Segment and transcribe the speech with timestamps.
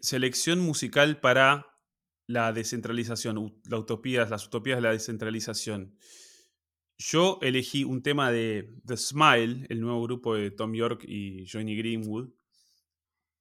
[0.00, 1.66] selección musical para
[2.26, 5.96] la descentralización, la utopía, las utopías de la descentralización.
[6.96, 11.76] Yo elegí un tema de The Smile, el nuevo grupo de Tom York y Johnny
[11.76, 12.30] Greenwood.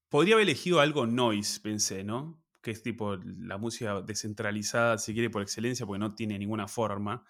[0.07, 2.41] Podría haber elegido algo noise, pensé, ¿no?
[2.61, 7.23] Que es tipo la música descentralizada, si quiere, por excelencia, porque no tiene ninguna forma.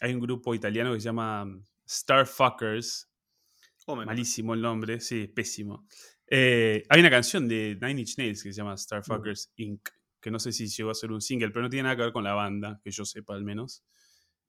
[0.00, 1.46] Hay un grupo italiano que se llama
[1.88, 3.10] Starfuckers.
[3.86, 5.86] Oh, Malísimo el nombre, sí, pésimo.
[6.28, 9.88] Eh, hay una canción de Nine Inch Nails que se llama Starfuckers Inc.,
[10.20, 12.12] que no sé si llegó a ser un single, pero no tiene nada que ver
[12.12, 13.84] con la banda, que yo sepa al menos.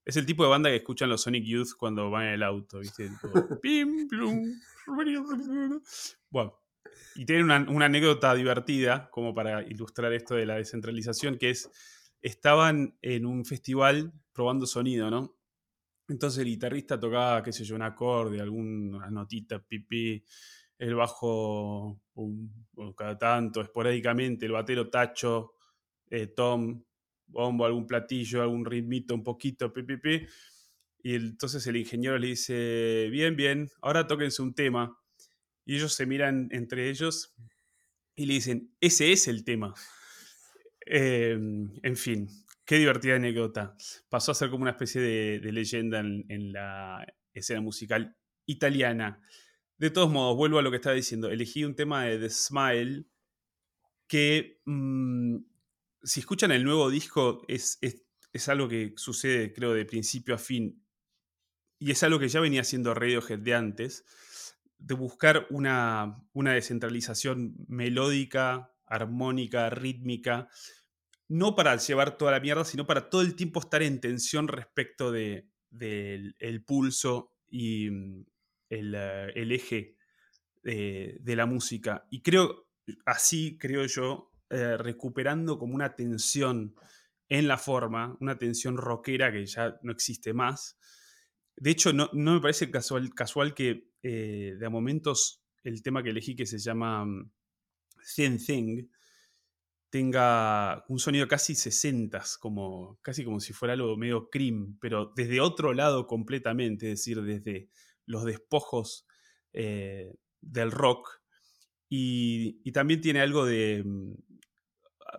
[0.03, 2.79] Es el tipo de banda que escuchan los Sonic Youth cuando van en el auto,
[2.79, 3.11] ¿viste?
[6.29, 6.59] bueno,
[7.15, 11.69] y tiene una, una, anécdota divertida como para ilustrar esto de la descentralización, que es,
[12.21, 15.37] estaban en un festival probando sonido, ¿no?
[16.07, 20.23] Entonces el guitarrista tocaba, qué sé yo, un acorde, alguna notita, pipí,
[20.77, 21.99] el bajo
[22.95, 25.53] cada tanto, esporádicamente, el batero Tacho,
[26.09, 26.83] eh, Tom,
[27.27, 29.83] bombo, algún platillo, algún ritmito, un poquito, pi,
[31.03, 34.97] Y entonces el ingeniero le dice, bien, bien, ahora tóquense un tema.
[35.65, 37.35] Y ellos se miran entre ellos
[38.15, 39.73] y le dicen, ese es el tema.
[40.85, 42.29] Em, en fin,
[42.65, 43.75] qué divertida anécdota.
[44.09, 49.21] Pasó a ser como una especie de, leyenda en, la escena musical italiana.
[49.77, 51.29] De todos modos, vuelvo a lo que estaba diciendo.
[51.29, 53.05] Elegí un tema de The Smile
[54.07, 55.37] que, mm,
[56.03, 60.83] si escuchan el nuevo disco, es, es, algo que sucede, creo, de principio a fin.
[61.79, 64.05] Y es algo que ya venía haciendo Radiohead de antes,
[64.77, 70.49] de buscar una, una descentralización melódica, armónica, rítmica,
[71.27, 75.11] no para llevar toda la mierda, sino para todo el tiempo estar en tensión respecto
[75.11, 77.89] del de, pulso y
[78.69, 79.95] mm, eh, el, eje
[80.63, 82.05] de la música.
[82.09, 82.67] Y creo,
[83.05, 86.73] así creo yo, eh, recuperando como una tensión
[87.27, 90.77] en la forma, una tensión rockera que ya no existe más.
[91.57, 96.11] De hecho, no, me parece casual, casual que eh, de a momentos el tema que
[96.11, 97.31] elegí que se llama mm,
[98.15, 98.87] Thin Thing
[99.89, 105.41] tenga un sonido casi 60, como, casi como si fuera algo medio cream, pero desde
[105.41, 107.69] otro lado completamente, es decir, desde
[108.07, 109.05] los despojos
[109.53, 111.21] eh, del rock.
[111.89, 113.83] Y, también tiene algo de...
[113.85, 114.15] Mm,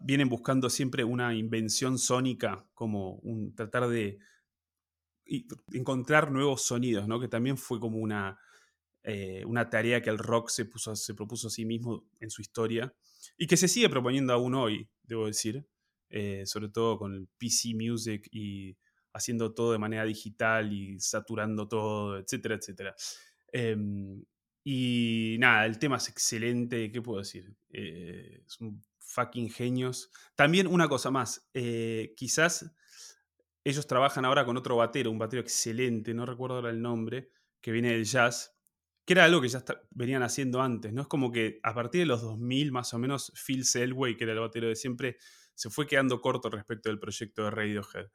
[0.02, 4.18] vienen buscando siempre una invención sónica, como un, tratar de
[5.72, 7.20] encontrar nuevos sonidos, ¿no?
[7.20, 8.38] que también fue como una,
[9.02, 12.42] eh, una tarea que el rock se, puso, se propuso a sí mismo en su
[12.42, 12.94] historia
[13.36, 15.66] y que se sigue proponiendo aún hoy, debo decir,
[16.10, 18.76] eh, sobre todo con el PC Music y
[19.18, 22.94] haciendo todo de manera digital y saturando todo, etcétera, etcétera.
[23.52, 24.24] Em,
[24.64, 27.54] y nada, el tema es excelente, ¿qué puedo decir?
[27.70, 30.10] Eh, son fucking genios.
[30.34, 32.70] También una cosa más, eh, quizás
[33.64, 37.30] ellos trabajan ahora con otro batero, un batero excelente, no recuerdo ahora el nombre,
[37.60, 38.56] que viene del jazz,
[39.04, 41.02] que era algo que ya venían haciendo antes, ¿no?
[41.02, 44.34] Es como que a partir de los 2000 más o menos Phil Selway, que era
[44.34, 45.16] el batero de siempre,
[45.54, 48.06] se fue quedando corto respecto del proyecto de Radiohead.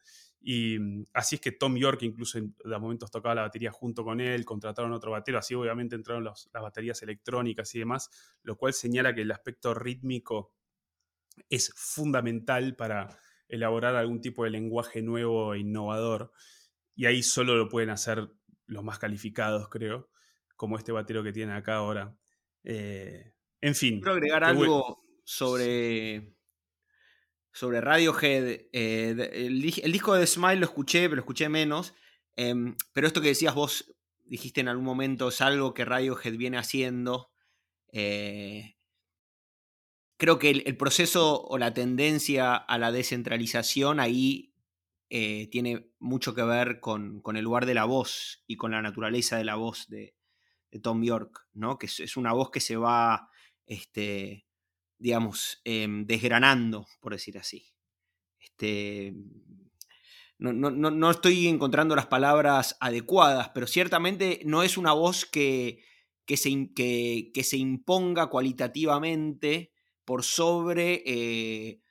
[0.46, 4.20] Y mm, así es que Tom York incluso en momentos tocaba la batería junto con
[4.20, 8.10] él, contrataron otro batero, así obviamente entraron las baterías electrónicas y demás,
[8.44, 10.54] lo cual señala que el aspecto rítmico
[11.50, 13.18] es fundamental para
[13.48, 16.32] elaborar algún tipo de lenguaje nuevo e innovador.
[16.96, 18.30] Y ahí solo lo pueden hacer
[18.68, 20.10] los más calificados, creo,
[20.56, 22.16] como este batero que tienen acá ahora.
[22.64, 24.00] Eh, en fin.
[24.00, 26.36] Quiero agregar algo sobre
[27.54, 28.68] sobre Radiohead.
[28.74, 31.94] Eh, el, disco de Smile lo escuché, pero lo escuché menos.
[32.36, 36.58] Em, pero esto que decías vos, dijiste en algún momento, es algo que Radiohead viene
[36.58, 37.32] haciendo.
[37.92, 38.76] Eh,
[40.18, 44.54] creo que el, proceso o la tendencia a la descentralización ahí
[45.10, 49.38] eh, tiene mucho que ver con, el lugar de la voz y con la naturaleza
[49.38, 50.16] de la voz de,
[50.82, 51.78] Tom York, ¿no?
[51.78, 53.30] Que es, una voz que se va
[53.68, 54.48] este,
[55.04, 57.76] digamos, em, desgranando, por decir así.
[58.40, 59.14] Este,
[60.38, 65.84] no, estoy encontrando las palabras adecuadas, pero ciertamente no es una voz que,
[66.26, 69.74] que, se, que, se, imponga cualitativamente
[70.06, 71.82] por sobre, eh,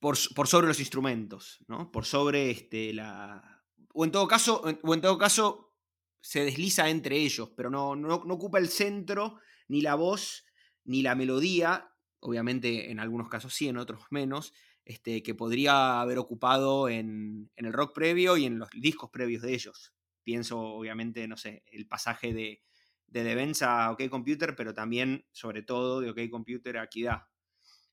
[0.00, 1.92] por, sobre los instrumentos, ¿no?
[1.92, 3.62] por sobre este, la...
[3.92, 5.74] O en todo caso, o en todo caso
[6.22, 9.38] se desliza entre ellos, pero no, no, ocupa el centro
[9.68, 10.44] ni la voz,
[10.84, 14.52] ni la melodía, obviamente en algunos casos sí, en otros menos,
[14.84, 19.54] este, que podría haber ocupado en, el rock previo y en los discos previos de
[19.54, 19.94] ellos.
[20.22, 22.62] Pienso, obviamente, no sé, el pasaje de,
[23.06, 27.28] de defensa a OK Computer, pero también, sobre todo, de OK Computer a Kidá.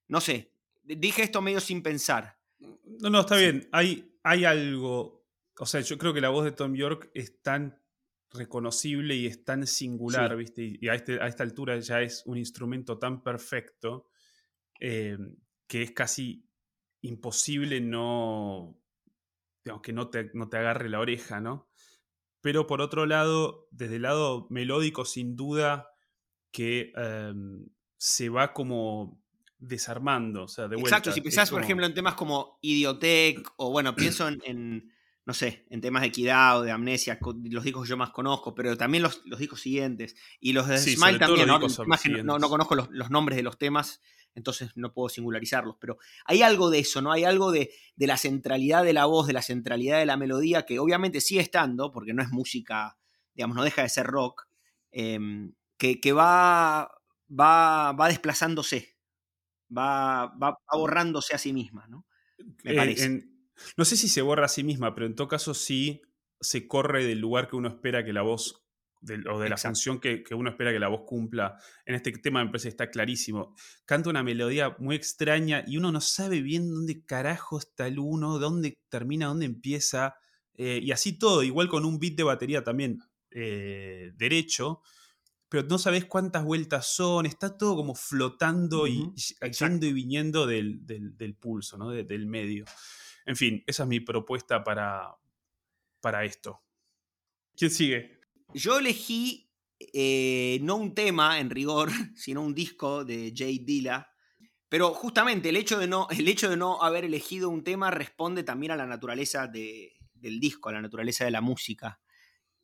[0.07, 2.37] No sé, dije esto medio sin pensar.
[2.59, 3.67] No, no, está bien.
[3.71, 5.25] Hay, hay algo.
[5.57, 7.78] O sea, yo creo que la voz de Tom York es tan
[8.31, 10.77] reconocible y es tan singular, ¿viste?
[10.79, 14.07] Y este, a, esta altura ya es un instrumento tan perfecto
[14.79, 15.17] eh,
[15.67, 16.45] que es casi
[17.01, 18.77] imposible no.
[19.63, 21.69] Digamos, que no te, no te agarre la oreja, ¿no?
[22.41, 25.91] Pero por otro lado, desde el lado melódico, sin duda
[26.51, 27.67] que em,
[27.97, 29.21] se va como
[29.57, 30.97] desarmando, o sea, de vuelta.
[30.97, 34.89] Exacto, si pensás, por ejemplo, en temas como Idiotech, o bueno, pienso en,
[35.29, 38.55] no sé, en temas de equidad o de amnesia, los discos que yo más conozco,
[38.55, 40.15] pero también los, discos siguientes.
[40.39, 41.59] Y los de Smile también, ¿no?
[41.59, 42.49] ¿no?
[42.49, 44.01] conozco los, nombres de los temas,
[44.33, 47.11] entonces no puedo singularizarlos, pero hay algo de eso, ¿no?
[47.11, 50.79] Hay algo de, la centralidad de la voz, de la centralidad de la melodía, que
[50.79, 52.97] obviamente sigue estando, porque no es música,
[53.35, 54.47] digamos, no deja de ser rock,
[54.89, 56.89] em, que, va,
[57.29, 58.97] va, va desplazándose,
[59.69, 62.07] va, va, borrándose a sí misma, ¿no?
[62.63, 63.28] Me eh, parece.
[63.77, 66.01] No sé si se borra a sí misma, pero en todo caso sí
[66.41, 68.63] se corre del lugar que uno espera que la voz
[69.31, 71.57] o de la función que, uno espera que la voz cumpla.
[71.85, 73.55] En este tema me parece que está clarísimo.
[73.85, 78.39] Canta una melodía muy extraña y uno no sabe bien dónde carajo está el uno,
[78.39, 80.15] dónde termina, dónde empieza.
[80.55, 82.99] Eh, y así todo, igual con un beat de batería también
[83.31, 84.81] eh, derecho,
[85.47, 89.13] pero no sabes cuántas vueltas son, está todo como flotando y
[89.57, 91.91] yendo y viniendo del, pulso, ¿no?
[91.91, 92.65] del medio.
[93.29, 95.15] En fin, esa es mi propuesta para,
[96.01, 96.63] para esto.
[97.55, 98.21] ¿Quién sigue?
[98.55, 99.51] Yo elegí
[99.93, 104.09] eh, no un tema en rigor, sino un disco de Jay Dilla.
[104.67, 108.41] Pero justamente el hecho, de no, el hecho de no haber elegido un tema responde
[108.41, 111.99] también a la naturaleza del disco, a la naturaleza de la música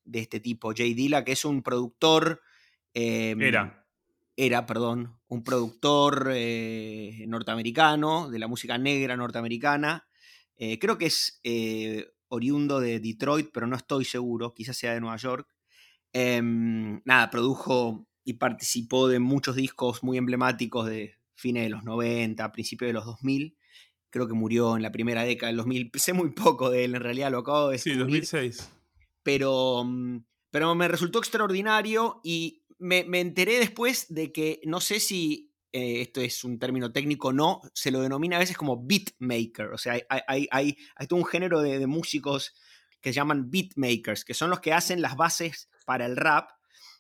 [0.04, 0.74] de este tipo.
[0.76, 2.42] Jay Dilla, que es un productor.
[2.92, 3.86] Em, era.
[4.36, 10.08] Era, perdón, un productor eh, norteamericano, de la música negra norteamericana.
[10.58, 11.42] Eh, creo que es
[12.28, 15.48] oriundo de Detroit, pero no estoy seguro, quizás sea de Nueva York.
[16.14, 22.52] Em, nada, produjo y participó de muchos discos muy emblemáticos de fines de los 90,
[22.52, 23.58] principios de los 2000.
[24.10, 25.92] Creo que murió en la primera década del 2000.
[25.96, 28.72] Sé muy poco de él, en realidad lo acabo de Sí, 2006.
[29.24, 35.54] Pero, mm, pero me resultó extraordinario y me, enteré después de que, no sé si
[35.76, 39.74] eh, esto es un término técnico no, se lo denomina a veces como beatmaker.
[39.74, 42.54] O sea, hay, hay, hay, todo un género de, músicos
[43.02, 46.50] que se llaman beatmakers, que son los que hacen las bases para el rap.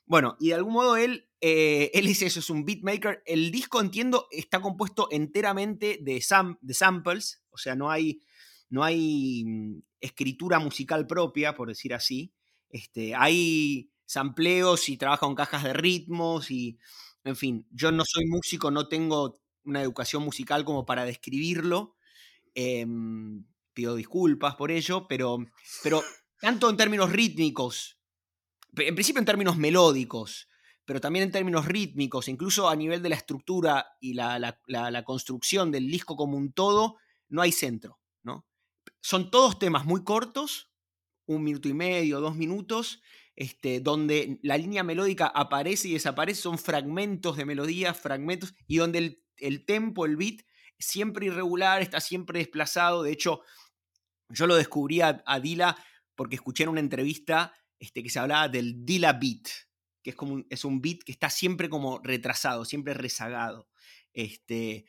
[0.05, 3.23] Bueno, y de algún modo él, eh, él es eso, es un beatmaker.
[3.25, 6.21] El disco, entiendo, está compuesto enteramente de,
[6.59, 8.23] de samples, o sea, no hay,
[8.69, 12.33] no hay mm, escritura musical propia, por decir así.
[12.67, 16.77] Este, hay sampleos y trabaja con cajas de ritmos y,
[17.25, 21.97] en fin, yo no soy músico, no tengo una educación musical como para describirlo.
[22.53, 25.37] Em, pido disculpas por ello, pero,
[25.83, 26.01] pero
[26.39, 27.95] tanto en términos rítmicos
[28.83, 30.49] en principio en términos melódicos,
[30.85, 35.87] pero también en términos rítmicos, incluso a nivel de la estructura y la, construcción del
[35.87, 36.97] disco como un todo,
[37.29, 37.99] no hay centro.
[38.23, 38.45] ¿no?
[39.01, 40.71] Son todos temas muy cortos,
[41.25, 43.01] un minuto y medio, dos minutos,
[43.35, 48.99] este, donde la línea melódica aparece y desaparece, son fragmentos de melodía, fragmentos, y donde
[48.99, 50.41] el, el tempo, el beat,
[50.79, 53.03] siempre irregular, está siempre desplazado.
[53.03, 53.41] De hecho,
[54.29, 55.77] yo lo descubrí a, Dila
[56.15, 59.47] porque escuché en una entrevista este, que se hablaba del Dila Beat,
[60.01, 63.69] que es, como un, es un beat que está siempre como retrasado, siempre rezagado.
[64.13, 64.85] Este,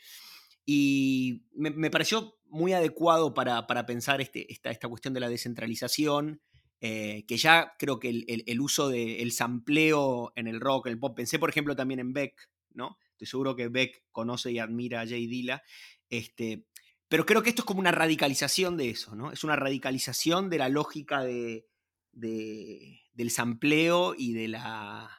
[0.64, 6.42] y me, pareció muy adecuado para, pensar este, esta, esta, cuestión de la descentralización,
[6.80, 11.38] eh, que ya creo que el, uso del sampleo en el rock, el pop, pensé
[11.38, 12.99] por ejemplo también en Beck, ¿no?
[13.12, 15.62] Estoy seguro que Beck conoce y admira a Jay Dilla,
[16.11, 16.66] este,
[17.09, 19.33] pero creo que esto es como una radicalización de eso, ¿no?
[19.33, 21.66] Es una radicalización de la lógica de,
[22.12, 25.11] del sampleo y de la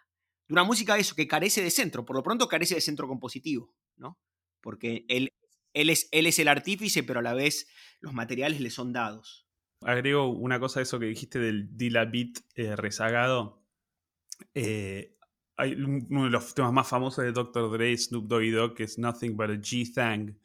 [0.47, 3.75] de una música eso que carece de centro, por lo pronto carece de centro compositivo,
[3.95, 4.19] ¿no?
[4.61, 5.29] Porque él,
[5.73, 7.67] él, es, él es el artífice, pero a la vez
[7.99, 9.46] los materiales le son dados.
[9.81, 13.63] Agrego una cosa a eso que dijiste del Dilla Beat eh, rezagado.
[14.53, 15.17] Eh,
[15.55, 17.71] hay uno de los temas más famosos de Dr.
[17.71, 20.37] Dre, Snoop Doggy Dogg, que es Nothing But a G-Thang.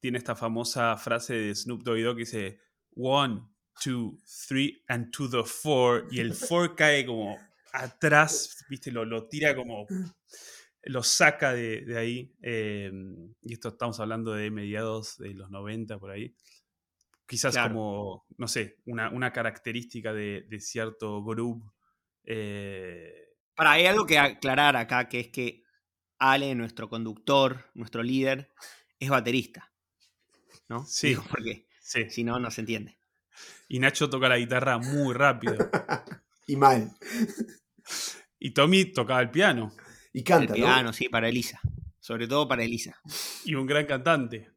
[0.00, 2.60] Tiene esta famosa frase de Snoop Doggy Dogg que dice,
[2.96, 3.42] One,
[3.82, 6.06] two, three, and to the four.
[6.10, 7.36] Y el four cae como
[7.72, 8.92] atrás, ¿viste?
[8.92, 9.86] Lo, lo tira como.
[10.86, 12.34] Lo saca de, ahí.
[12.42, 16.34] Em, y esto estamos hablando de mediados de los 90 por ahí.
[17.26, 21.62] Quizás como, no sé, una, una característica de, cierto groove.
[22.24, 25.62] Eh, Para, hay algo que aclarar acá, que es que
[26.18, 28.52] Ale, nuestro conductor, nuestro líder,
[28.98, 29.72] es baterista.
[30.68, 30.84] ¿No?
[30.86, 31.16] Sí.
[31.30, 32.08] porque Sí.
[32.08, 32.98] si no, no se entiende.
[33.68, 35.56] Y Nacho toca la guitarra muy rápido.
[36.46, 36.96] y mal.
[38.38, 39.74] Y Tommy tocaba el piano.
[40.12, 40.54] Y El canta, ¿no?
[40.54, 41.60] piano, sí, para Elisa.
[42.00, 43.00] Sobre todo para Elisa.
[43.44, 44.50] Y un gran cantante.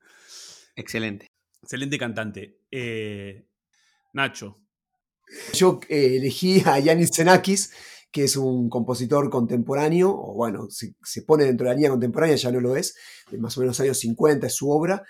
[0.76, 1.32] Excelente.
[1.62, 2.60] Excelente cantante.
[2.72, 3.46] Eh,
[4.14, 4.58] Nacho.
[5.54, 7.72] Yo eh, elegí a Yanis Xenakis,
[8.12, 12.52] que es un compositor contemporáneo, o bueno, se, pone dentro de la línea contemporánea, ya
[12.52, 12.96] no lo es,
[13.30, 15.04] de más o menos años 50 es su obra.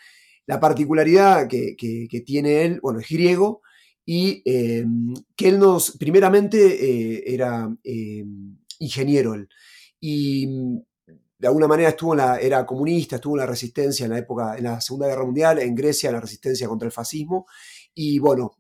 [0.48, 3.62] La particularidad que, que- tiene él, bueno, es griego,
[4.06, 4.86] y eh,
[5.36, 7.70] que él nos, primeramente era
[8.80, 9.50] ingeniero él,
[10.00, 10.48] y
[11.38, 14.58] de alguna manera estuvo en la, era comunista, estuvo en la resistencia en la época,
[14.58, 17.46] en la Segunda Guerra Mundial, en Grecia, en la resistencia contra el fascismo,
[17.94, 18.58] y bueno,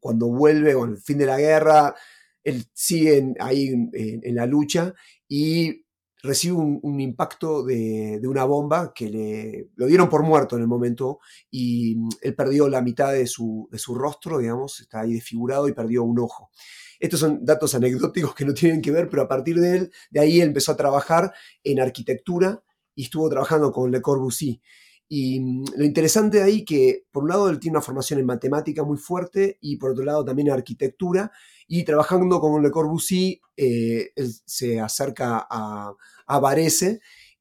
[0.00, 1.94] cuando vuelve, con el fin de la guerra,
[2.42, 4.94] él sigue ahí en la lucha
[5.28, 5.84] y
[6.22, 10.62] recibe un, un impacto de, de una bomba que le lo dieron por muerto en
[10.62, 11.20] el momento
[11.50, 15.68] y mm, él perdió la mitad de su, de su rostro, digamos, está ahí desfigurado
[15.68, 16.50] y perdió un ojo.
[16.98, 20.20] Estos son datos anecdóticos que no tienen que ver, pero a partir de él, de
[20.20, 22.62] ahí él empezó a trabajar en arquitectura
[22.94, 24.60] y estuvo trabajando con Le Corbusier.
[25.08, 28.26] Y mm, lo interesante de ahí que, por un lado, él tiene una formación en
[28.26, 31.32] matemática muy fuerte y por otro lado también en arquitectura.
[31.66, 35.92] Y trabajando con Le Corbusier, eh, él se acerca a,
[36.26, 37.00] a Varese,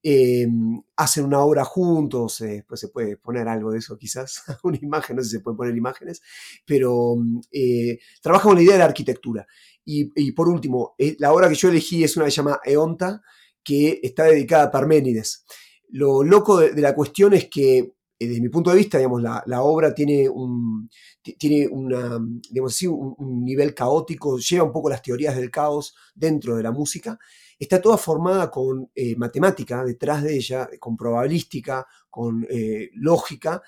[0.09, 0.47] eh,
[0.95, 5.21] hacen una obra juntos, después se puede poner algo de eso quizás, una imagen, no
[5.23, 6.21] sé si se pueden poner imágenes,
[6.65, 7.15] pero
[7.51, 9.45] eh, trabaja con la idea de la arquitectura.
[9.89, 13.21] Y, por último, eh, la obra que yo elegí es una que se llama Eonta,
[13.63, 15.45] que está dedicada a Parménides.
[15.89, 17.93] Lo loco de, la cuestión es que, eh,
[18.27, 20.89] desde mi punto de vista, digamos, la, obra tiene un,
[21.21, 26.55] ti- tiene una, digamos un nivel caótico, lleva un poco las teorías del caos dentro
[26.57, 27.17] de la música.
[27.59, 33.61] Está toda formada con eh, matemática detrás de ella, con probabilística, con eh, lógica,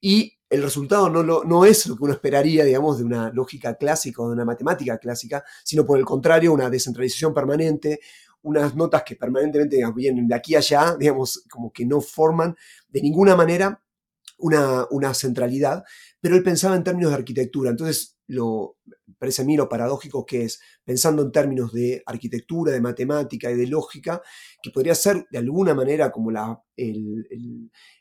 [0.00, 4.28] y el resultado no, es lo que uno esperaría, digamos, de una lógica clásica o
[4.28, 8.00] de una matemática clásica, sino por el contrario, una descentralización permanente,
[8.42, 12.54] unas notas que permanentemente vienen de aquí a allá, digamos, como que no forman
[12.88, 13.82] de ninguna manera
[14.38, 15.84] una centralidad,
[16.24, 17.68] pero él pensaba en términos de arquitectura.
[17.68, 18.78] Entonces, lo,
[19.18, 23.66] parece a mí paradójico que es, pensando en términos de arquitectura, de matemática y de
[23.66, 24.22] lógica,
[24.62, 26.62] que podría ser de alguna manera como la,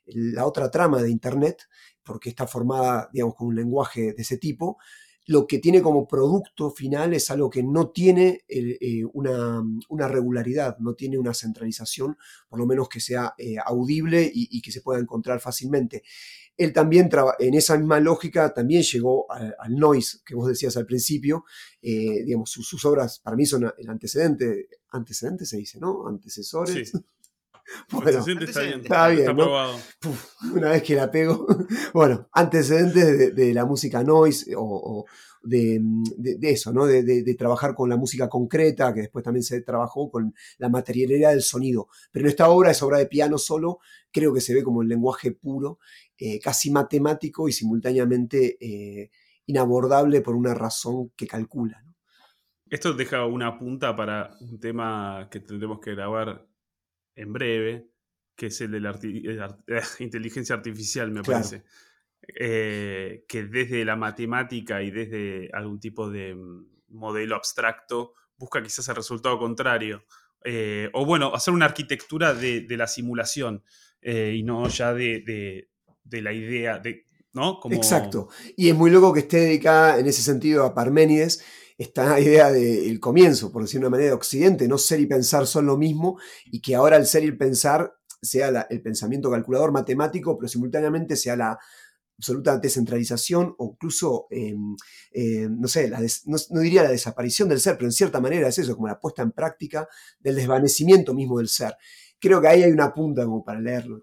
[0.05, 1.63] la otra trama de Internet,
[2.01, 4.77] porque está formada, digamos, con un lenguaje de ese tipo,
[5.25, 10.77] lo que tiene como producto final es algo que no tiene eh, una, una regularidad,
[10.79, 14.99] no tiene una centralización, por lo menos que sea eh, audible y que se pueda
[14.99, 16.03] encontrar fácilmente.
[16.57, 20.85] Él también, en esa misma lógica, también llegó al, al noise que vos decías al
[20.85, 21.45] principio.
[21.81, 26.07] Eh, digamos, sus, sus obras para mí son el antecedente, antecedente se dice, ¿no?
[26.07, 26.89] Antecesores.
[26.91, 26.97] Sí.
[27.91, 28.81] Bueno, Antecedente está bien.
[28.81, 29.35] Está bien, ¿no?
[29.35, 29.77] probado.
[30.01, 31.47] Puf, una vez que la pego.
[31.93, 35.05] Bueno, antecedentes de, de la música noise o, o
[35.43, 35.79] de,
[36.17, 36.85] de- de eso, ¿no?
[36.85, 41.41] De trabajar con la música concreta, que después también se trabajó con la materialidad del
[41.41, 41.87] sonido.
[42.11, 43.79] Pero en esta obra es obra de piano solo,
[44.11, 45.79] creo que se ve como el lenguaje puro,
[46.25, 49.09] eh, casi matemático y simultáneamente eh,
[49.45, 51.81] inabordable por una razón que calcula.
[51.83, 51.93] ¿no?
[52.69, 56.47] Esto deja una punta para un tema que tendremos que grabar
[57.15, 57.89] en breve,
[58.37, 61.43] que es el de la arti- inteligencia artificial, me Claro.
[61.43, 61.63] parece.
[62.39, 66.37] Eh, que desde la matemática y desde algún tipo de
[66.87, 70.05] modelo abstracto busca quizás el resultado contrario.
[70.45, 73.63] Eh, o bueno, hacer una arquitectura de, de la simulación
[74.01, 75.69] eh, y no ya de, de-
[76.03, 77.59] de la idea, de, ¿no?
[77.71, 78.29] Exacto.
[78.55, 81.43] Y es muy loco que esté dedicada en ese sentido a Parménides,
[81.77, 85.47] esta idea del comienzo, por decir de una manera, de Occidente, no ser y pensar
[85.47, 89.71] son lo mismo, y que ahora el ser y el pensar sea el pensamiento calculador
[89.71, 91.59] matemático, pero simultáneamente sea la
[92.17, 94.55] absoluta descentralización o incluso, eh,
[95.11, 95.91] eh, no sé,
[96.25, 99.23] no, diría la desaparición del ser, pero en cierta manera es eso, como la puesta
[99.23, 99.87] en práctica
[100.19, 101.75] del desvanecimiento mismo del ser.
[102.19, 104.01] Creo que ahí hay una punta como para leerlo.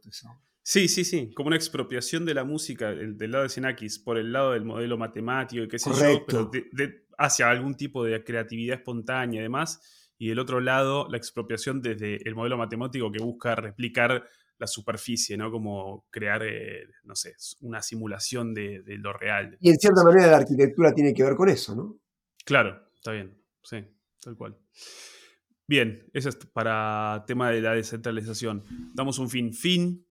[0.63, 4.19] Sí, sí, sí, como una expropiación de la música el- del lado de Xenakis por
[4.19, 8.05] el lado del modelo matemático y qué sé yo, pero de- de- hacia algún tipo
[8.05, 13.11] de creatividad espontánea y demás, y del otro lado la expropiación desde el modelo matemático
[13.11, 14.27] que busca replicar
[14.59, 15.51] la superficie, ¿no?
[15.51, 19.57] Como crear, eh, no sé, una simulación de, de lo real.
[19.61, 21.99] Y en cierta manera la arquitectura tiene que ver con eso, ¿no?
[22.45, 23.79] Claro, está bien, sí,
[24.23, 24.59] tal cual.
[25.67, 28.63] Bien, eso es para tema de la descentralización.
[28.93, 29.55] Damos un fin.
[29.55, 30.05] Fin